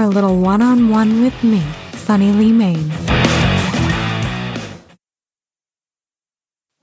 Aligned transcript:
for 0.00 0.04
a 0.04 0.08
little 0.08 0.40
one 0.40 0.62
on 0.62 0.88
one 0.88 1.20
with 1.20 1.44
me, 1.44 1.62
Sunny 1.92 2.32
Leigh 2.32 2.52
Mayne. 2.52 2.88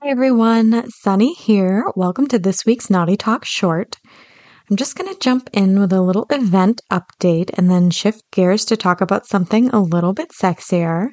Hi 0.00 0.08
everyone, 0.08 0.88
Sunny 0.88 1.34
here. 1.34 1.84
Welcome 1.96 2.28
to 2.28 2.38
this 2.38 2.64
week's 2.64 2.88
Naughty 2.88 3.16
Talk 3.16 3.44
Short. 3.44 3.96
I'm 4.70 4.76
just 4.76 4.94
going 4.94 5.12
to 5.12 5.18
jump 5.18 5.50
in 5.52 5.80
with 5.80 5.92
a 5.92 6.00
little 6.00 6.26
event 6.30 6.80
update 6.92 7.50
and 7.54 7.68
then 7.68 7.90
shift 7.90 8.22
gears 8.30 8.64
to 8.66 8.76
talk 8.76 9.00
about 9.00 9.26
something 9.26 9.68
a 9.70 9.80
little 9.80 10.12
bit 10.12 10.30
sexier. 10.30 11.08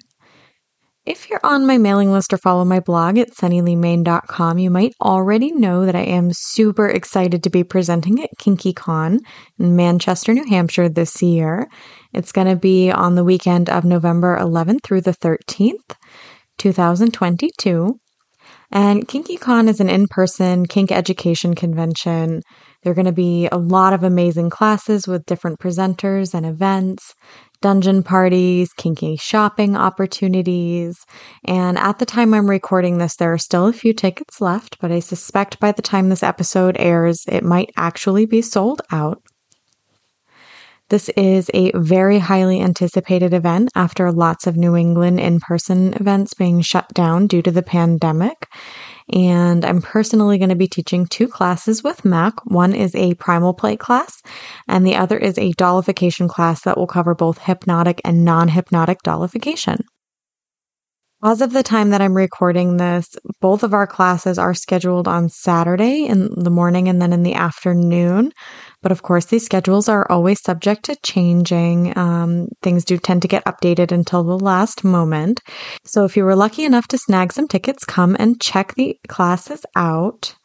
If 1.06 1.30
you're 1.30 1.42
on 1.44 1.68
my 1.68 1.78
mailing 1.78 2.12
list 2.12 2.34
or 2.34 2.40
follow 2.40 2.66
my 2.66 2.80
blog 2.80 3.20
at 3.20 3.30
sunnyleighmayne.com, 3.30 4.58
you 4.58 4.72
might 4.72 4.94
already 5.00 5.52
know 5.52 5.86
that 5.86 5.96
I 5.96 6.02
am 6.02 6.32
super 6.34 6.90
excited 6.90 7.44
to 7.44 7.52
be 7.52 7.64
presenting 7.64 8.24
at 8.24 8.32
KinkyCon 8.42 9.20
in 9.60 9.76
Manchester, 9.76 10.34
New 10.34 10.50
Hampshire 10.50 10.90
this 10.90 11.22
year. 11.22 11.68
It's 12.12 12.32
going 12.32 12.48
to 12.48 12.56
be 12.56 12.90
on 12.90 13.14
the 13.14 13.24
weekend 13.24 13.70
of 13.70 13.86
November 13.86 14.36
11th 14.40 14.82
through 14.84 15.02
the 15.02 15.14
13th, 15.14 15.96
2022. 16.58 18.00
And 18.72 19.08
KinkyCon 19.08 19.70
is 19.70 19.80
an 19.80 19.90
in 19.92 20.08
person 20.08 20.66
kink 20.66 20.92
education 20.92 21.54
convention. 21.54 22.42
There 22.82 22.92
are 22.92 22.96
going 22.96 23.06
to 23.06 23.12
be 23.12 23.48
a 23.52 23.58
lot 23.58 23.94
of 23.94 24.04
amazing 24.04 24.50
classes 24.50 25.08
with 25.08 25.28
different 25.28 25.60
presenters 25.60 26.34
and 26.34 26.48
events 26.48 27.14
dungeon 27.66 28.04
parties, 28.04 28.72
kinky 28.74 29.16
shopping 29.16 29.76
opportunities. 29.76 31.04
And 31.46 31.80
at 31.80 31.98
the 31.98 32.06
time 32.06 32.32
I'm 32.32 32.48
recording 32.48 33.00
this, 33.00 33.16
there 33.16 33.34
are 33.34 33.40
still 33.40 33.66
a 33.66 33.74
few 33.74 33.92
tickets 33.92 34.40
left, 34.40 34.78
but 34.80 34.92
I 34.92 35.00
suspect 35.00 35.60
by 35.60 35.72
the 35.72 35.82
time 35.82 36.10
this 36.10 36.22
episode 36.22 36.76
airs, 36.78 37.26
it 37.28 37.44
might 37.44 37.72
actually 37.76 38.28
be 38.28 38.44
sold 38.44 38.84
out. 38.92 39.20
This 40.90 41.10
is 41.18 41.50
a 41.56 41.72
very 41.74 42.20
highly 42.20 42.62
anticipated 42.62 43.34
event 43.34 43.72
after 43.74 44.12
lots 44.12 44.46
of 44.46 44.56
New 44.56 44.76
England 44.76 45.20
in 45.20 45.40
person 45.40 45.96
events 45.96 46.36
being 46.36 46.62
shut 46.62 46.88
down 46.94 47.26
due 47.26 47.42
to 47.42 47.50
the 47.50 47.64
pandemic. 47.64 48.46
And 49.14 49.64
I'm 49.64 49.82
personally 49.82 50.38
going 50.38 50.50
to 50.50 50.56
be 50.56 50.68
teaching 50.68 51.06
two 51.06 51.28
classes 51.28 51.84
with 51.84 52.04
Mac. 52.04 52.34
One 52.46 52.74
is 52.74 52.96
a 52.96 53.14
primal 53.16 53.54
play 53.54 53.78
class, 53.78 54.22
and 54.68 54.86
the 54.86 54.96
other 54.96 55.18
is 55.18 55.38
a 55.38 55.54
dollification 55.54 56.28
class 56.28 56.64
that 56.64 56.78
will 56.78 56.88
cover 56.88 57.14
both 57.14 57.38
hypnotic 57.38 58.02
and 58.04 58.26
non 58.26 58.48
hypnotic 58.48 59.04
dollification. 59.04 59.82
As 61.26 61.42
of 61.42 61.54
the 61.54 61.64
time 61.64 61.90
that 61.90 62.02
I'm 62.02 62.14
recording 62.14 62.78
this, 62.78 63.16
both 63.42 63.64
of 63.64 63.74
our 63.74 63.88
classes 63.88 64.38
are 64.38 64.54
scheduled 64.54 65.08
on 65.08 65.28
Saturday 65.28 66.06
in 66.06 66.30
the 66.36 66.52
morning 66.52 66.88
and 66.88 67.02
then 67.02 67.12
in 67.12 67.24
the 67.24 67.34
afternoon. 67.34 68.32
But 68.84 68.92
of 68.92 69.02
course, 69.02 69.26
these 69.26 69.44
schedules 69.44 69.90
are 69.90 70.06
always 70.12 70.40
subject 70.40 70.86
to 70.86 70.96
changing. 70.98 71.98
Um, 71.98 72.50
things 72.62 72.86
do 72.86 73.00
tend 73.00 73.24
to 73.24 73.28
get 73.28 73.44
updated 73.46 73.92
until 73.92 74.24
the 74.24 74.38
last 74.38 74.84
moment. 74.84 75.42
So 75.84 76.06
if 76.06 76.16
you 76.16 76.24
were 76.26 76.36
lucky 76.36 76.64
enough 76.64 76.88
to 76.90 76.98
snag 77.00 77.34
some 77.34 77.48
tickets, 77.48 77.86
come 77.86 78.16
and 78.20 78.40
check 78.40 78.76
the 78.76 78.96
classes 79.08 79.66
out. 79.76 80.36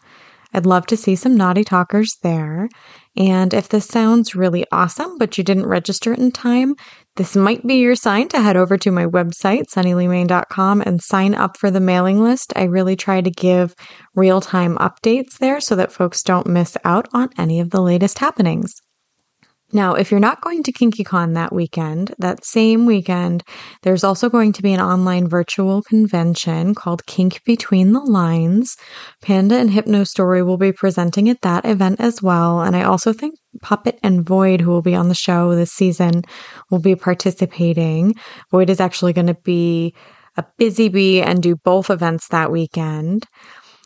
I'd 0.55 0.64
love 0.64 0.86
to 0.86 0.97
see 0.97 1.14
some 1.14 1.36
naughty 1.36 1.62
talkers 1.62 2.17
there. 2.23 2.70
And 3.17 3.53
if 3.53 3.69
this 3.69 3.86
sounds 3.86 4.34
really 4.34 4.64
awesome, 4.73 5.19
but 5.19 5.36
you 5.36 5.45
didn't 5.45 5.67
register 5.67 6.12
in 6.14 6.33
time, 6.33 6.75
this 7.20 7.36
might 7.36 7.66
be 7.66 7.74
your 7.74 7.96
sign 7.96 8.28
to 8.28 8.40
head 8.40 8.56
over 8.56 8.78
to 8.78 8.90
my 8.90 9.04
website, 9.04 9.64
sunnyleighmayne.com, 9.64 10.80
and 10.80 11.02
sign 11.02 11.34
up 11.34 11.58
for 11.58 11.70
the 11.70 11.78
mailing 11.78 12.22
list. 12.22 12.50
I 12.56 12.62
really 12.62 12.96
try 12.96 13.20
to 13.20 13.30
give 13.30 13.74
real 14.14 14.40
time 14.40 14.78
updates 14.78 15.36
there 15.36 15.60
so 15.60 15.77
that 15.77 15.92
folks 15.92 16.22
don't 16.22 16.46
miss 16.46 16.78
out 16.82 17.08
on 17.12 17.28
any 17.36 17.60
of 17.60 17.68
the 17.68 17.82
latest 17.82 18.20
happenings. 18.20 18.72
Now, 19.73 19.95
if 19.95 20.11
you're 20.11 20.19
not 20.19 20.41
going 20.41 20.64
to 20.64 20.73
KinkyCon 20.73 21.35
that 21.35 21.53
weekend, 21.53 22.13
that 22.19 22.45
same 22.45 22.86
weekend, 22.86 23.45
there's 23.83 24.03
also 24.03 24.29
going 24.29 24.53
to 24.55 24.63
be 24.63 24.73
an 24.73 24.81
online 24.81 25.29
virtual 25.29 25.83
convention 25.83 26.75
called 26.75 27.07
Kink 27.07 27.41
Between 27.45 27.92
the 27.92 28.01
Lines. 28.01 28.77
Panda 29.23 29.57
and 29.57 29.70
Hypno 29.70 30.03
Story 30.05 30.42
will 30.42 30.58
be 30.58 30.73
presenting 30.73 31.29
at 31.29 31.42
that 31.42 31.64
event 31.64 32.01
as 32.01 32.20
well. 32.20 32.61
And 32.61 32.75
I 32.75 32.83
also 32.83 33.13
think 33.13 33.36
Puppet 33.63 33.98
and 34.03 34.27
Void, 34.27 34.61
who 34.61 34.70
will 34.70 34.83
be 34.83 34.97
on 34.97 35.08
the 35.08 35.14
show 35.14 35.55
this 35.55 35.73
season, 35.73 36.23
will 36.70 36.81
be 36.81 36.97
participating. 36.97 38.14
Void 38.51 38.70
is 38.70 38.81
actually 38.81 39.13
going 39.13 39.29
to 39.29 39.39
be 39.45 39.95
a 40.37 40.45
busy 40.58 40.89
bee 40.89 41.20
and 41.20 41.42
do 41.42 41.57
both 41.57 41.91
events 41.91 42.29
that 42.29 42.51
weekend. 42.51 43.27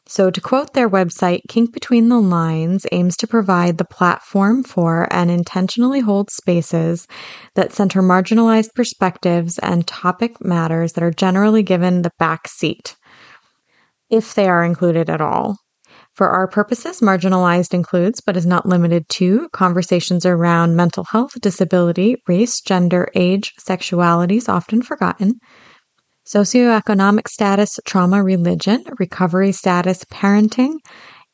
So, 0.07 0.31
to 0.31 0.41
quote 0.41 0.75
their 0.75 0.91
website, 0.91 1.41
Kink 1.49 1.73
Between 1.73 2.11
the 2.11 2.21
Lines 2.21 2.85
aims 2.93 3.17
to 3.17 3.27
provide 3.27 3.79
the 3.79 3.87
platform 3.87 4.63
for 4.63 5.09
and 5.11 5.31
intentionally 5.31 6.01
hold 6.01 6.31
spaces 6.31 7.07
that 7.55 7.73
center 7.73 8.03
marginalized 8.03 8.75
perspectives 8.75 9.59
and 9.59 9.87
topic 9.87 10.45
matters 10.45 10.93
that 10.93 11.05
are 11.05 11.11
generally 11.11 11.63
given 11.63 12.03
the 12.03 12.11
back 12.19 12.49
seat, 12.49 12.97
if 14.11 14.35
they 14.35 14.47
are 14.47 14.63
included 14.63 15.09
at 15.09 15.23
all. 15.23 15.57
For 16.15 16.29
our 16.29 16.49
purposes, 16.49 17.01
marginalized 17.01 17.73
includes, 17.73 18.21
but 18.21 18.37
is 18.37 18.45
not 18.45 18.67
limited 18.67 19.09
to, 19.09 19.49
conversations 19.55 20.27
around 20.27 20.77
mental 20.77 21.05
health, 21.05 21.33
disability, 21.41 22.17
race, 22.29 22.61
gender, 22.61 23.09
age, 23.15 23.55
sexualities 23.59 24.51
often 24.51 24.83
forgotten 24.83 25.41
socioeconomic 26.27 27.29
status, 27.29 27.79
trauma, 27.85 28.23
religion, 28.23 28.85
recovery 28.99 29.53
status, 29.53 30.05
parenting, 30.05 30.79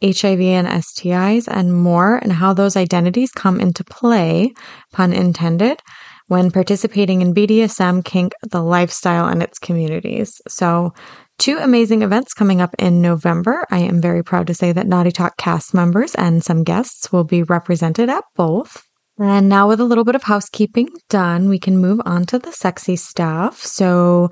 HIV 0.02 0.40
and 0.40 0.66
STIs, 0.66 1.46
and 1.46 1.74
more, 1.74 2.16
and 2.16 2.32
how 2.32 2.54
those 2.54 2.76
identities 2.76 3.30
come 3.32 3.60
into 3.60 3.84
play, 3.84 4.52
pun 4.92 5.12
intended, 5.12 5.80
when 6.28 6.50
participating 6.50 7.22
in 7.22 7.34
BDSM, 7.34 8.04
kink, 8.04 8.32
the 8.50 8.62
lifestyle, 8.62 9.26
and 9.26 9.42
its 9.42 9.58
communities. 9.58 10.40
So, 10.48 10.94
two 11.38 11.58
amazing 11.58 12.02
events 12.02 12.32
coming 12.32 12.60
up 12.60 12.74
in 12.78 13.02
November. 13.02 13.66
I 13.70 13.80
am 13.80 14.00
very 14.00 14.22
proud 14.22 14.46
to 14.46 14.54
say 14.54 14.72
that 14.72 14.86
Naughty 14.86 15.10
Talk 15.10 15.36
cast 15.36 15.74
members 15.74 16.14
and 16.14 16.42
some 16.42 16.64
guests 16.64 17.12
will 17.12 17.24
be 17.24 17.42
represented 17.42 18.08
at 18.08 18.24
both. 18.36 18.82
And 19.18 19.48
now, 19.50 19.68
with 19.68 19.80
a 19.80 19.84
little 19.84 20.04
bit 20.04 20.14
of 20.14 20.22
housekeeping 20.22 20.88
done, 21.10 21.48
we 21.48 21.58
can 21.58 21.76
move 21.76 22.00
on 22.06 22.24
to 22.26 22.38
the 22.38 22.52
sexy 22.52 22.96
stuff. 22.96 23.58
So, 23.62 24.30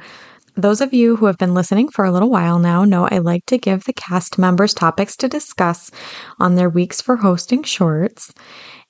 those 0.59 0.81
of 0.81 0.93
you 0.93 1.15
who 1.15 1.27
have 1.27 1.39
been 1.39 1.55
listening 1.55 1.89
for 1.89 2.05
a 2.05 2.11
little 2.11 2.31
while 2.31 2.59
now 2.59 2.85
know 2.85 3.07
I 3.09 3.19
like 3.19 3.47
to 3.47 3.59
give 3.59 3.85
the 3.85 3.93
cast 3.93 4.39
members 4.39 4.75
topics 4.75 5.17
to 5.19 5.29
discuss 5.29 5.93
on 6.41 6.57
their 6.57 6.69
weeks 6.69 7.01
for 7.01 7.17
hosting 7.17 7.63
shorts. 7.63 8.35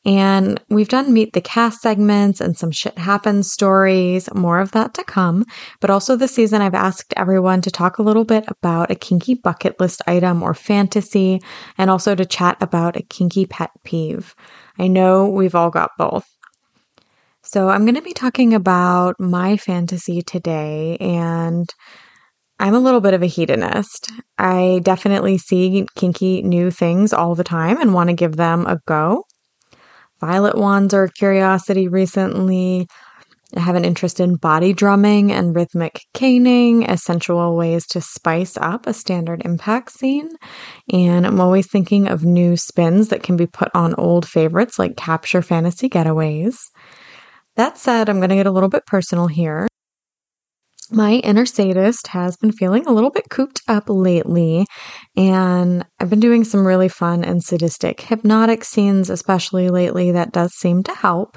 And 0.07 0.59
we've 0.71 0.89
done 0.89 1.13
meet 1.13 1.35
the 1.35 1.43
cast 1.43 1.83
segments 1.83 2.41
and 2.41 2.57
some 2.57 2.71
shit 2.71 2.97
happens 2.97 3.53
stories, 3.53 4.33
more 4.35 4.61
of 4.61 4.73
that 4.73 4.95
to 4.95 5.05
come. 5.05 5.45
But 5.81 5.91
also 5.91 6.17
this 6.17 6.35
season, 6.35 6.63
I've 6.63 6.75
asked 6.75 7.13
everyone 7.19 7.61
to 7.61 7.71
talk 7.71 7.99
a 7.99 8.03
little 8.03 8.25
bit 8.25 8.45
about 8.49 8.91
a 8.91 8.95
kinky 8.95 9.35
bucket 9.35 9.79
list 9.79 10.01
item 10.07 10.43
or 10.43 10.55
fantasy, 10.55 11.43
and 11.77 11.91
also 11.91 12.15
to 12.15 12.25
chat 12.25 12.57
about 12.63 12.97
a 12.97 13.03
kinky 13.03 13.45
pet 13.45 13.71
peeve. 13.85 14.35
I 14.79 14.87
know 14.87 15.29
we've 15.29 15.55
all 15.55 15.71
got 15.71 15.91
both. 15.99 16.38
So, 17.51 17.71
I'm 17.71 17.87
going 17.87 17.95
to 17.95 18.03
be 18.03 18.13
talking 18.13 18.53
about 18.53 19.19
my 19.19 19.57
fantasy 19.57 20.21
today, 20.21 20.99
and 21.01 21.67
I'm 22.59 22.75
a 22.75 22.79
little 22.79 23.01
bit 23.01 23.15
of 23.15 23.23
a 23.23 23.27
hedonist. 23.27 24.13
I 24.37 24.81
definitely 24.83 25.39
see 25.39 25.87
kinky 25.95 26.43
new 26.43 26.71
things 26.71 27.15
all 27.15 27.35
the 27.35 27.45
time 27.45 27.81
and 27.81 27.95
want 27.95 28.11
to 28.11 28.15
give 28.15 28.37
them 28.37 28.67
a 28.67 28.79
go. 28.87 29.25
Violet 30.21 30.59
wands 30.59 30.93
are 30.93 31.05
a 31.05 31.11
curiosity 31.11 31.89
recently. 31.89 32.87
I 33.57 33.61
have 33.61 33.77
an 33.77 33.85
interest 33.87 34.21
in 34.21 34.37
body 34.37 34.75
drumming 34.75 35.33
and 35.33 35.57
rhythmic 35.57 36.03
caning 36.13 36.87
as 36.87 37.03
sensual 37.03 37.57
ways 37.57 37.87
to 37.87 38.03
spice 38.03 38.59
up 38.59 38.87
a 38.87 38.93
standard 38.93 39.41
impact 39.47 39.93
scene. 39.93 40.29
And 40.93 41.27
I'm 41.27 41.41
always 41.41 41.67
thinking 41.67 42.09
of 42.09 42.27
new 42.27 42.59
spins 42.59 43.09
that 43.09 43.23
can 43.23 43.39
be 43.39 43.47
put 43.47 43.71
on 43.75 43.95
old 43.95 44.29
favorites 44.29 44.79
like 44.79 44.99
capture 44.99 45.41
fantasy 45.41 45.89
getaways. 45.89 46.59
That 47.59 47.77
said, 47.77 48.09
I'm 48.09 48.19
going 48.19 48.31
to 48.31 48.37
get 48.37 48.47
a 48.47 48.53
little 48.53 48.69
bit 48.69 48.87
personal 48.87 49.27
here. 49.27 49.67
My 50.93 51.15
inner 51.15 51.45
sadist 51.45 52.07
has 52.07 52.37
been 52.37 52.53
feeling 52.53 52.87
a 52.87 52.93
little 52.93 53.11
bit 53.11 53.31
cooped 53.31 53.63
up 53.67 53.85
lately, 53.89 54.65
and 55.17 55.85
I've 55.99 56.09
been 56.09 56.21
doing 56.21 56.45
some 56.45 56.65
really 56.65 56.89
fun 56.89 57.25
and 57.25 57.43
sadistic 57.43 58.01
hypnotic 58.01 58.63
scenes, 58.63 59.11
especially 59.11 59.71
lately, 59.71 60.13
that 60.13 60.31
does 60.31 60.55
seem 60.55 60.85
to 60.85 60.95
help. 60.95 61.37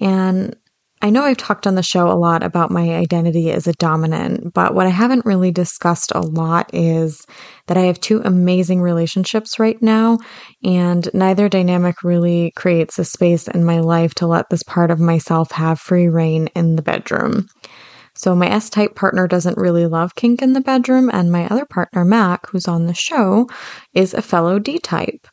And 0.00 0.54
I 1.04 1.10
know 1.10 1.24
I've 1.24 1.36
talked 1.36 1.66
on 1.66 1.74
the 1.74 1.82
show 1.82 2.08
a 2.08 2.14
lot 2.14 2.44
about 2.44 2.70
my 2.70 2.94
identity 2.94 3.50
as 3.50 3.66
a 3.66 3.72
dominant, 3.72 4.54
but 4.54 4.72
what 4.72 4.86
I 4.86 4.90
haven't 4.90 5.26
really 5.26 5.50
discussed 5.50 6.12
a 6.14 6.20
lot 6.20 6.70
is 6.72 7.26
that 7.66 7.76
I 7.76 7.80
have 7.82 7.98
two 7.98 8.22
amazing 8.24 8.80
relationships 8.80 9.58
right 9.58 9.82
now, 9.82 10.18
and 10.62 11.10
neither 11.12 11.48
dynamic 11.48 12.04
really 12.04 12.52
creates 12.54 13.00
a 13.00 13.04
space 13.04 13.48
in 13.48 13.64
my 13.64 13.80
life 13.80 14.14
to 14.14 14.28
let 14.28 14.48
this 14.48 14.62
part 14.62 14.92
of 14.92 15.00
myself 15.00 15.50
have 15.50 15.80
free 15.80 16.06
reign 16.06 16.48
in 16.54 16.76
the 16.76 16.82
bedroom. 16.82 17.48
So, 18.14 18.36
my 18.36 18.48
S 18.48 18.70
type 18.70 18.94
partner 18.94 19.26
doesn't 19.26 19.58
really 19.58 19.86
love 19.86 20.14
kink 20.14 20.40
in 20.40 20.52
the 20.52 20.60
bedroom, 20.60 21.10
and 21.12 21.32
my 21.32 21.48
other 21.48 21.66
partner, 21.66 22.04
Mac, 22.04 22.48
who's 22.48 22.68
on 22.68 22.86
the 22.86 22.94
show, 22.94 23.48
is 23.92 24.14
a 24.14 24.22
fellow 24.22 24.60
D 24.60 24.78
type. 24.78 25.26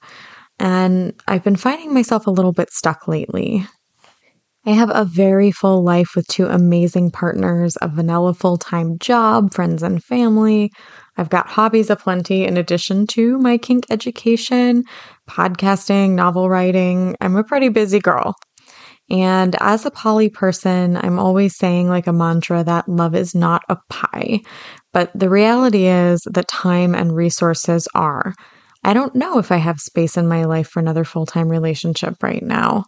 And 0.58 1.14
I've 1.28 1.44
been 1.44 1.56
finding 1.58 1.94
myself 1.94 2.26
a 2.26 2.32
little 2.32 2.54
bit 2.54 2.72
stuck 2.72 3.08
lately. 3.08 3.68
I 4.66 4.72
have 4.72 4.92
a 4.94 5.06
very 5.06 5.52
full 5.52 5.84
life 5.84 6.16
with 6.16 6.28
two 6.28 6.46
amazing 6.46 7.12
partners, 7.12 7.78
a 7.82 7.88
vanilla 7.88 8.34
full 8.34 8.58
time 8.58 9.00
job, 9.00 9.54
friends 9.54 9.82
and 9.82 10.04
family. 10.04 10.72
I've 11.18 11.30
got 11.30 11.48
hobbies 11.48 11.90
aplenty 11.90 12.46
in 12.46 12.58
addition 12.58 13.08
to 13.08 13.38
my 13.40 13.58
kink 13.58 13.86
education, 13.90 14.84
podcasting, 15.30 16.12
novel 16.12 16.50
writing. 16.50 17.16
I'm 17.22 17.38
a 17.38 17.44
pretty 17.44 17.70
busy 17.70 18.00
girl. 18.00 18.36
And 19.10 19.56
as 19.60 19.86
a 19.86 19.92
poly 19.92 20.30
person, 20.30 20.98
I'm 20.98 21.20
always 21.20 21.58
saying 21.58 21.90
like 21.90 22.08
a 22.08 22.14
mantra 22.14 22.64
that 22.64 22.88
love 22.88 23.16
is 23.16 23.34
not 23.34 23.64
a 23.70 23.78
pie. 23.90 24.42
But 24.94 25.12
the 25.16 25.30
reality 25.30 25.88
is 25.88 26.22
that 26.26 26.48
time 26.48 26.96
and 26.96 27.16
resources 27.16 27.88
are. 27.96 28.34
I 28.84 28.94
don't 28.94 29.16
know 29.16 29.40
if 29.40 29.52
I 29.52 29.58
have 29.58 29.80
space 29.80 30.16
in 30.16 30.28
my 30.28 30.46
life 30.46 30.68
for 30.70 30.80
another 30.80 31.04
full 31.04 31.26
time 31.26 31.50
relationship 31.50 32.22
right 32.22 32.44
now. 32.44 32.86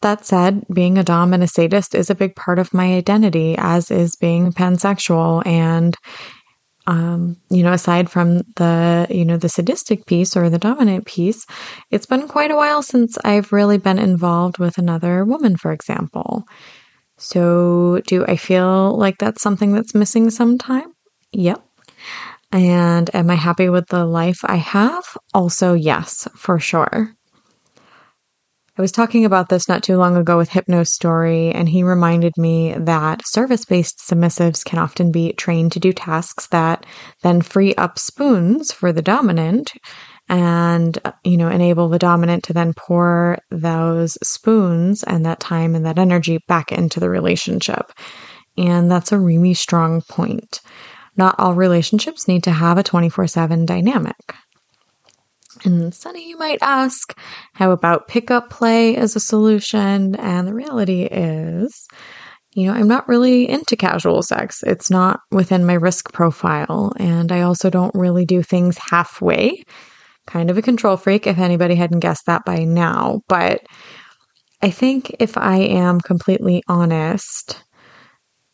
That 0.00 0.24
said, 0.24 0.64
being 0.72 0.96
a 0.96 1.02
Dom 1.02 1.34
and 1.34 1.42
a 1.42 1.48
sadist 1.48 1.94
is 1.94 2.08
a 2.08 2.14
big 2.14 2.36
part 2.36 2.58
of 2.58 2.72
my 2.72 2.94
identity, 2.94 3.56
as 3.58 3.90
is 3.90 4.14
being 4.14 4.52
pansexual. 4.52 5.44
And, 5.44 5.96
um, 6.86 7.36
you 7.50 7.64
know, 7.64 7.72
aside 7.72 8.08
from 8.08 8.42
the, 8.56 9.06
you 9.10 9.24
know, 9.24 9.36
the 9.36 9.48
sadistic 9.48 10.06
piece 10.06 10.36
or 10.36 10.48
the 10.48 10.58
dominant 10.58 11.06
piece, 11.06 11.44
it's 11.90 12.06
been 12.06 12.28
quite 12.28 12.52
a 12.52 12.56
while 12.56 12.82
since 12.82 13.18
I've 13.24 13.52
really 13.52 13.78
been 13.78 13.98
involved 13.98 14.58
with 14.58 14.78
another 14.78 15.24
woman, 15.24 15.56
for 15.56 15.72
example. 15.72 16.44
So, 17.16 18.00
do 18.06 18.24
I 18.26 18.36
feel 18.36 18.96
like 18.96 19.18
that's 19.18 19.42
something 19.42 19.72
that's 19.72 19.94
missing 19.94 20.30
sometime? 20.30 20.92
Yep. 21.32 21.60
And 22.52 23.14
am 23.14 23.28
I 23.30 23.34
happy 23.34 23.68
with 23.68 23.88
the 23.88 24.06
life 24.06 24.38
I 24.44 24.56
have? 24.56 25.04
Also, 25.34 25.74
yes, 25.74 26.28
for 26.34 26.60
sure. 26.60 27.17
I 28.78 28.80
was 28.80 28.92
talking 28.92 29.24
about 29.24 29.48
this 29.48 29.68
not 29.68 29.82
too 29.82 29.96
long 29.96 30.16
ago 30.16 30.36
with 30.36 30.50
Hypno 30.50 30.84
Story, 30.84 31.50
and 31.50 31.68
he 31.68 31.82
reminded 31.82 32.38
me 32.38 32.74
that 32.74 33.26
service 33.26 33.64
based 33.64 33.98
submissives 33.98 34.64
can 34.64 34.78
often 34.78 35.10
be 35.10 35.32
trained 35.32 35.72
to 35.72 35.80
do 35.80 35.92
tasks 35.92 36.46
that 36.52 36.86
then 37.24 37.42
free 37.42 37.74
up 37.74 37.98
spoons 37.98 38.70
for 38.70 38.92
the 38.92 39.02
dominant 39.02 39.72
and, 40.28 40.96
uh, 41.04 41.10
you 41.24 41.36
know, 41.36 41.48
enable 41.48 41.88
the 41.88 41.98
dominant 41.98 42.44
to 42.44 42.52
then 42.52 42.72
pour 42.72 43.38
those 43.50 44.16
spoons 44.22 45.02
and 45.02 45.26
that 45.26 45.40
time 45.40 45.74
and 45.74 45.84
that 45.84 45.98
energy 45.98 46.38
back 46.46 46.70
into 46.70 47.00
the 47.00 47.10
relationship. 47.10 47.90
And 48.56 48.88
that's 48.88 49.10
a 49.10 49.18
really 49.18 49.54
strong 49.54 50.02
point. 50.02 50.60
Not 51.16 51.34
all 51.38 51.54
relationships 51.54 52.28
need 52.28 52.44
to 52.44 52.52
have 52.52 52.78
a 52.78 52.84
24 52.84 53.26
7 53.26 53.66
dynamic. 53.66 54.14
And 55.68 55.94
Sunny, 55.94 56.26
you 56.26 56.38
might 56.38 56.60
ask, 56.62 57.14
how 57.52 57.72
about 57.72 58.08
pickup 58.08 58.48
play 58.48 58.96
as 58.96 59.14
a 59.14 59.20
solution? 59.20 60.14
And 60.16 60.48
the 60.48 60.54
reality 60.54 61.02
is, 61.02 61.86
you 62.54 62.66
know, 62.66 62.72
I'm 62.72 62.88
not 62.88 63.06
really 63.06 63.46
into 63.46 63.76
casual 63.76 64.22
sex. 64.22 64.62
It's 64.62 64.90
not 64.90 65.20
within 65.30 65.66
my 65.66 65.74
risk 65.74 66.10
profile. 66.12 66.94
And 66.98 67.30
I 67.30 67.42
also 67.42 67.68
don't 67.68 67.94
really 67.94 68.24
do 68.24 68.42
things 68.42 68.78
halfway. 68.78 69.62
Kind 70.26 70.48
of 70.48 70.56
a 70.56 70.62
control 70.62 70.96
freak, 70.96 71.26
if 71.26 71.38
anybody 71.38 71.74
hadn't 71.74 72.00
guessed 72.00 72.24
that 72.26 72.46
by 72.46 72.64
now. 72.64 73.20
But 73.28 73.60
I 74.62 74.70
think 74.70 75.14
if 75.20 75.36
I 75.36 75.58
am 75.58 76.00
completely 76.00 76.62
honest, 76.66 77.62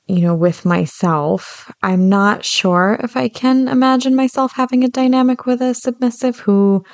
you 0.06 0.20
know, 0.20 0.34
with 0.34 0.64
myself, 0.64 1.72
I'm 1.82 2.08
not 2.08 2.44
sure 2.44 2.98
if 3.02 3.16
I 3.16 3.28
can 3.28 3.68
imagine 3.68 4.14
myself 4.14 4.52
having 4.54 4.84
a 4.84 4.88
dynamic 4.88 5.46
with 5.46 5.62
a 5.62 5.74
submissive 5.74 6.38
who 6.38 6.84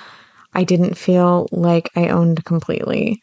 I 0.54 0.64
didn't 0.64 0.96
feel 0.96 1.48
like 1.50 1.90
I 1.96 2.08
owned 2.08 2.44
completely. 2.44 3.20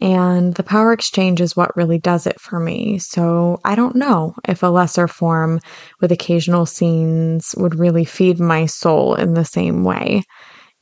And 0.00 0.54
the 0.54 0.62
power 0.62 0.92
exchange 0.92 1.40
is 1.40 1.56
what 1.56 1.76
really 1.76 1.98
does 1.98 2.26
it 2.26 2.38
for 2.40 2.60
me. 2.60 2.98
So 2.98 3.58
I 3.64 3.74
don't 3.74 3.96
know 3.96 4.34
if 4.46 4.62
a 4.62 4.66
lesser 4.66 5.08
form 5.08 5.60
with 6.00 6.12
occasional 6.12 6.66
scenes 6.66 7.54
would 7.56 7.78
really 7.78 8.04
feed 8.04 8.38
my 8.38 8.66
soul 8.66 9.14
in 9.14 9.34
the 9.34 9.44
same 9.44 9.84
way. 9.84 10.22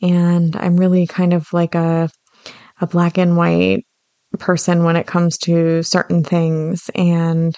And 0.03 0.57
I'm 0.57 0.77
really 0.77 1.07
kind 1.07 1.33
of 1.33 1.47
like 1.53 1.77
a, 1.77 2.11
a 2.81 2.87
black 2.87 3.17
and 3.17 3.37
white 3.37 3.85
person 4.39 4.83
when 4.83 4.97
it 4.97 5.07
comes 5.07 5.39
to 5.39 5.83
certain 5.85 6.25
things. 6.25 6.91
And 6.97 7.55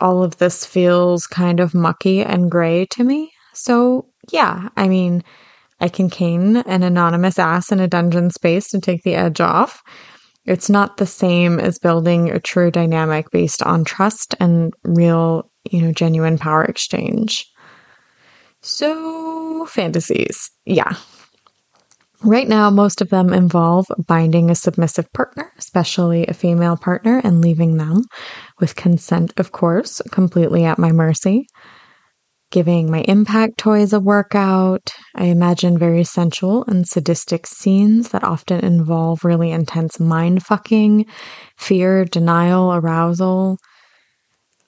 all 0.00 0.22
of 0.22 0.38
this 0.38 0.64
feels 0.64 1.26
kind 1.26 1.60
of 1.60 1.74
mucky 1.74 2.22
and 2.22 2.50
gray 2.50 2.86
to 2.86 3.04
me. 3.04 3.32
So, 3.54 4.06
yeah, 4.30 4.68
I 4.76 4.88
mean, 4.88 5.22
I 5.80 5.88
can 5.88 6.10
cane 6.10 6.56
an 6.56 6.82
anonymous 6.82 7.38
ass 7.38 7.72
in 7.72 7.80
a 7.80 7.88
dungeon 7.88 8.30
space 8.30 8.68
to 8.70 8.80
take 8.80 9.02
the 9.02 9.14
edge 9.14 9.40
off. 9.40 9.82
It's 10.44 10.70
not 10.70 10.96
the 10.96 11.06
same 11.06 11.58
as 11.60 11.78
building 11.78 12.30
a 12.30 12.40
true 12.40 12.70
dynamic 12.70 13.30
based 13.30 13.62
on 13.62 13.84
trust 13.84 14.34
and 14.40 14.72
real, 14.84 15.50
you 15.70 15.82
know, 15.82 15.92
genuine 15.92 16.38
power 16.38 16.64
exchange. 16.64 17.46
So, 18.62 19.66
fantasies. 19.66 20.50
Yeah, 20.66 20.94
Right 22.22 22.48
now, 22.48 22.68
most 22.68 23.00
of 23.00 23.08
them 23.08 23.32
involve 23.32 23.86
binding 24.06 24.50
a 24.50 24.54
submissive 24.54 25.10
partner, 25.14 25.50
especially 25.56 26.26
a 26.26 26.34
female 26.34 26.76
partner, 26.76 27.18
and 27.24 27.40
leaving 27.40 27.78
them, 27.78 28.02
with 28.60 28.76
consent, 28.76 29.32
of 29.38 29.52
course, 29.52 30.00
completely 30.10 30.64
at 30.64 30.78
my 30.78 30.92
mercy. 30.92 31.46
Giving 32.50 32.90
my 32.90 33.02
impact 33.02 33.58
toys 33.58 33.92
a 33.92 34.00
workout. 34.00 34.92
I 35.14 35.26
imagine 35.26 35.78
very 35.78 36.02
sensual 36.02 36.64
and 36.66 36.86
sadistic 36.86 37.46
scenes 37.46 38.08
that 38.08 38.24
often 38.24 38.64
involve 38.64 39.24
really 39.24 39.52
intense 39.52 40.00
mind 40.00 40.44
fucking, 40.44 41.06
fear, 41.56 42.04
denial, 42.04 42.74
arousal. 42.74 43.56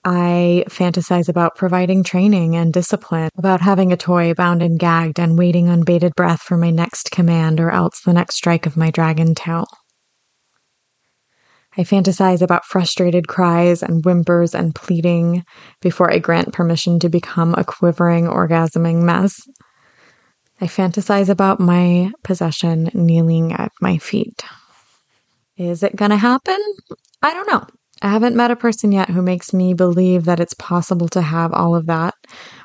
I 0.05 0.65
fantasize 0.69 1.29
about 1.29 1.57
providing 1.57 2.03
training 2.03 2.57
and 2.57 2.73
discipline, 2.73 3.31
about 3.37 3.61
having 3.61 3.93
a 3.93 3.97
toy 3.97 4.35
bound 4.35 4.63
and 4.63 4.79
gagged 4.79 5.21
and 5.21 5.39
waiting 5.39 5.69
on 5.69 5.83
bated 5.83 6.15
breath 6.17 6.41
for 6.41 6.57
my 6.57 6.71
next 6.71 7.11
command 7.11 7.61
or 7.61 7.71
else 7.71 8.01
the 8.01 8.13
next 8.13 8.37
strike 8.37 8.67
of 8.67 8.77
my 8.77 8.91
dragon 8.91 9.35
tail. 9.35 9.67
I 11.77 11.83
fantasize 11.83 12.43
about 12.43 12.67
frustrated 12.67 13.29
cries 13.29 13.83
and 13.83 14.05
whimpers 14.05 14.55
and 14.55 14.75
pleading 14.75 15.43
before 15.81 16.13
I 16.13 16.19
grant 16.19 16.53
permission 16.53 16.99
to 17.01 17.09
become 17.09 17.55
a 17.55 17.65
quivering, 17.65 18.27
orgasming 18.27 19.03
mess. 19.03 19.41
I 20.61 20.67
fantasize 20.67 21.29
about 21.29 21.61
my 21.61 22.13
possession 22.25 22.91
kneeling 22.93 23.53
at 23.53 23.73
my 23.81 23.99
feet. 23.99 24.43
Is 25.57 25.83
it 25.83 25.97
gonna 25.97 26.17
happen? 26.17 26.59
I 27.23 27.33
don't 27.33 27.51
know. 27.51 27.67
I 28.03 28.09
haven't 28.09 28.37
met 28.37 28.51
a 28.51 28.57
person 28.57 28.91
yet 28.91 29.09
who 29.09 29.23
makes 29.23 29.53
me 29.53 29.75
believe 29.75 30.25
that 30.25 30.41
it's 30.41 30.55
possible 30.55 31.09
to 31.11 31.23
have 31.23 31.53
all 31.53 31.77
of 31.77 31.87
that 31.87 32.15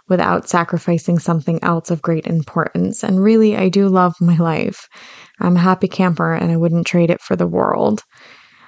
without 0.09 0.49
sacrificing 0.49 1.19
something 1.19 1.63
else 1.63 1.91
of 1.91 2.01
great 2.01 2.25
importance. 2.25 3.03
And 3.03 3.21
really, 3.21 3.55
I 3.55 3.69
do 3.69 3.87
love 3.87 4.15
my 4.19 4.35
life. 4.37 4.87
I'm 5.39 5.55
a 5.55 5.61
happy 5.61 5.87
camper 5.87 6.33
and 6.33 6.51
I 6.51 6.57
wouldn't 6.57 6.87
trade 6.87 7.11
it 7.11 7.21
for 7.21 7.35
the 7.35 7.47
world. 7.47 8.01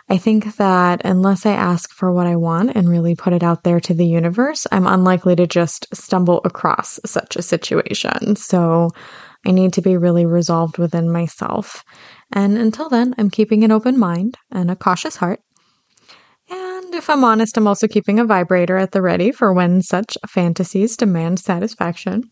I 0.10 0.18
think 0.18 0.56
that 0.58 1.02
unless 1.06 1.46
I 1.46 1.52
ask 1.52 1.92
for 1.92 2.12
what 2.12 2.26
I 2.26 2.36
want 2.36 2.72
and 2.76 2.90
really 2.90 3.16
put 3.16 3.34
it 3.34 3.44
out 3.44 3.64
there 3.64 3.80
to 3.82 3.94
the 3.94 4.08
universe, 4.08 4.66
I'm 4.72 4.88
unlikely 4.88 5.36
to 5.36 5.46
just 5.46 5.86
stumble 5.94 6.42
across 6.44 7.00
such 7.06 7.36
a 7.36 7.44
situation. 7.44 8.36
So 8.36 8.90
I 9.46 9.52
need 9.52 9.74
to 9.74 9.82
be 9.82 9.98
really 9.98 10.26
resolved 10.26 10.80
within 10.80 11.12
myself. 11.12 11.84
And 12.34 12.58
until 12.58 12.90
then, 12.90 13.14
I'm 13.18 13.30
keeping 13.30 13.64
an 13.64 13.72
open 13.72 14.00
mind 14.00 14.36
and 14.52 14.72
a 14.72 14.76
cautious 14.76 15.18
heart 15.18 15.42
and 16.50 16.96
if 16.96 17.10
I'm 17.10 17.24
honest, 17.24 17.58
I'm 17.58 17.68
also 17.68 17.88
keeping 17.88 18.20
a 18.20 18.26
vibrator 18.26 18.78
at 18.78 18.92
the 18.92 19.02
ready 19.02 19.32
for 19.32 19.54
when 19.54 19.82
such 19.82 20.18
fantasies 20.28 20.98
demand 20.98 21.40
satisfaction. 21.40 22.24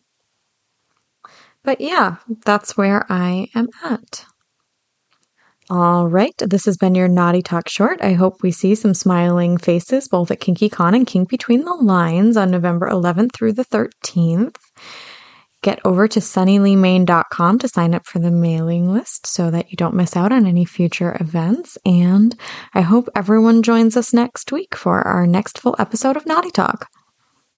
But 1.63 1.81
yeah, 1.81 2.15
that's 2.46 2.75
where 2.75 3.05
I 3.10 3.50
am 3.53 3.67
at. 3.84 4.25
All 5.70 6.08
right, 6.08 6.34
this 6.38 6.66
has 6.66 6.78
been 6.78 6.96
your 6.96 7.10
Naughty 7.10 7.42
Talk 7.42 7.68
short. 7.68 8.02
I 8.02 8.14
hope 8.14 8.42
we 8.42 8.52
see 8.52 8.74
some 8.74 8.94
smiling 8.94 9.58
faces 9.58 10.08
both 10.08 10.32
at 10.32 10.40
KinkyCon 10.40 10.96
and 10.96 11.06
Kink 11.06 11.30
Between 11.30 11.66
the 11.66 11.74
Lines 11.74 12.38
on 12.38 12.52
November 12.52 12.90
11th 12.90 13.34
through 13.34 13.54
the 13.54 13.66
13th 13.66 14.56
get 15.68 15.80
over 15.84 16.08
to 16.08 16.20
sunnyleighmayne.com 16.20 17.60
to 17.60 17.68
sign 17.68 17.94
up 17.94 18.06
for 18.06 18.20
the 18.20 18.32
mailing 18.32 18.94
list 18.94 19.28
so 19.28 19.52
that 19.52 19.70
you 19.72 19.76
don't 19.76 19.96
miss 19.96 20.16
out 20.16 20.32
on 20.32 20.46
any 20.46 20.66
future 20.66 21.18
events. 21.20 21.78
And 21.86 22.34
I 22.74 22.82
hope 22.82 23.10
everyone 23.16 23.64
joins 23.64 23.98
us 23.98 24.14
next 24.14 24.52
week 24.52 24.76
for 24.76 25.02
our 25.02 25.28
next 25.28 25.60
full 25.60 25.76
episode 25.80 26.16
of 26.16 26.26
Naughty 26.26 26.52
Talk. 26.52 26.88